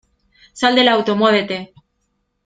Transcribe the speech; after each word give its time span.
¡Sal 0.53 0.73
del 0.73 0.87
auto!¡ 0.87 1.11
muévete! 1.15 1.75